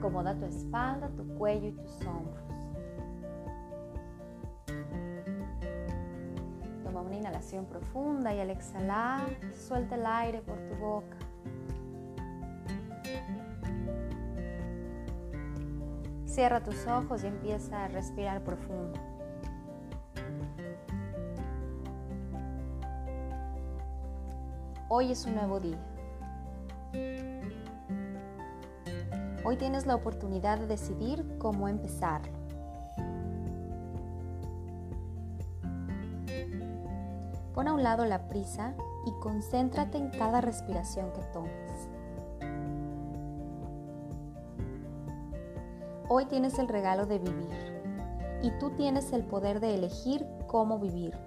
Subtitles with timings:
[0.00, 2.42] Acomoda tu espalda, tu cuello y tus hombros.
[6.82, 11.18] Toma una inhalación profunda y al exhalar, suelta el aire por tu boca.
[16.24, 18.98] Cierra tus ojos y empieza a respirar profundo.
[24.88, 25.78] Hoy es un nuevo día.
[29.42, 32.32] Hoy tienes la oportunidad de decidir cómo empezarlo.
[37.54, 38.74] Pon a un lado la prisa
[39.06, 41.88] y concéntrate en cada respiración que tomes.
[46.08, 47.80] Hoy tienes el regalo de vivir
[48.42, 51.20] y tú tienes el poder de elegir cómo vivirlo.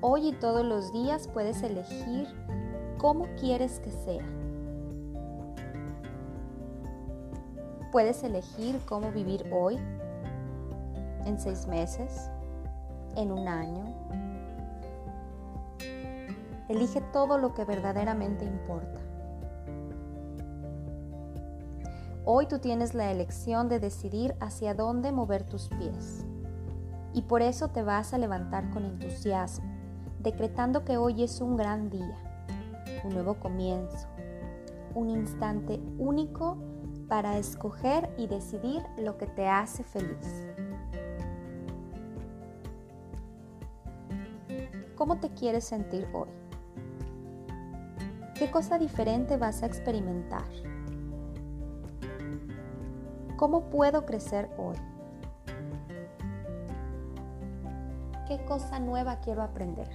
[0.00, 2.26] Hoy y todos los días puedes elegir
[2.96, 4.47] cómo quieres que sea.
[7.92, 9.78] Puedes elegir cómo vivir hoy,
[11.24, 12.30] en seis meses,
[13.16, 13.84] en un año.
[16.68, 19.00] Elige todo lo que verdaderamente importa.
[22.24, 26.24] Hoy tú tienes la elección de decidir hacia dónde mover tus pies.
[27.14, 29.78] Y por eso te vas a levantar con entusiasmo
[30.18, 32.16] decretando que hoy es un gran día,
[33.04, 34.08] un nuevo comienzo,
[34.94, 36.58] un instante único
[37.08, 40.46] para escoger y decidir lo que te hace feliz.
[44.94, 46.28] ¿Cómo te quieres sentir hoy?
[48.34, 50.46] ¿Qué cosa diferente vas a experimentar?
[53.36, 54.76] ¿Cómo puedo crecer hoy?
[58.26, 59.88] ¿Qué cosa nueva quiero aprender?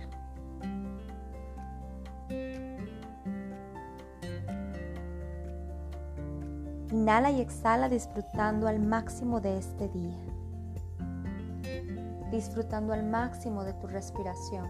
[6.93, 10.15] Inhala y exhala disfrutando al máximo de este día.
[12.29, 14.69] Disfrutando al máximo de tu respiración.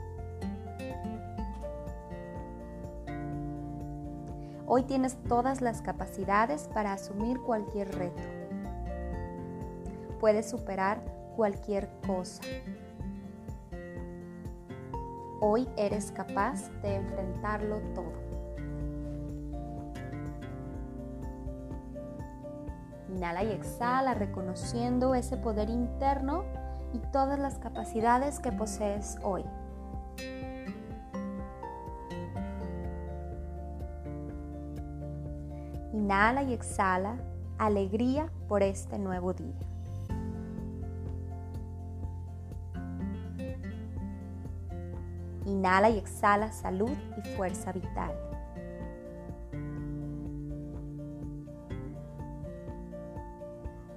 [4.66, 8.23] Hoy tienes todas las capacidades para asumir cualquier reto.
[10.22, 11.03] Puedes superar
[11.35, 12.41] cualquier cosa.
[15.41, 18.33] Hoy eres capaz de enfrentarlo todo.
[23.23, 26.44] Inhala y exhala reconociendo ese poder interno
[26.91, 29.45] y todas las capacidades que posees hoy.
[35.94, 37.16] Inhala y exhala
[37.57, 39.55] alegría por este nuevo día.
[45.45, 48.33] Inhala y exhala salud y fuerza vital.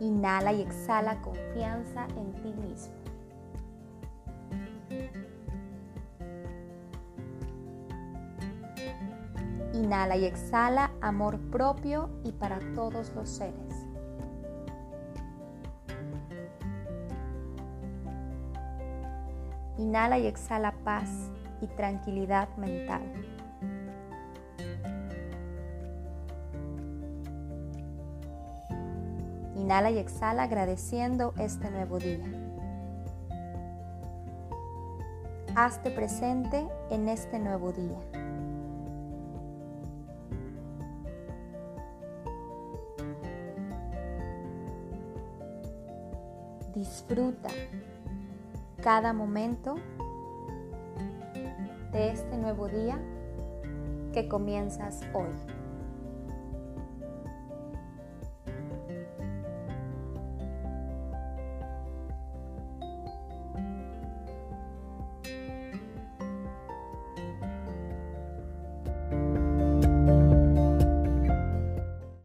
[0.01, 2.95] Inhala y exhala confianza en ti mismo.
[9.73, 13.87] Inhala y exhala amor propio y para todos los seres.
[19.79, 21.31] Inhala y exhala paz
[21.61, 23.36] y tranquilidad mental.
[29.67, 32.25] Inhala y exhala agradeciendo este nuevo día.
[35.57, 37.99] Hazte presente en este nuevo día.
[46.73, 47.49] Disfruta
[48.85, 49.75] cada momento
[51.91, 53.01] de este nuevo día
[54.13, 55.56] que comienzas hoy.